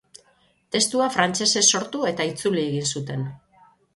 Testua 0.75 1.09
frantsesez 1.17 1.63
sortu 1.79 2.03
eta 2.13 2.27
itzuli 2.31 2.65
egin 2.71 2.91
zuten. 2.97 3.29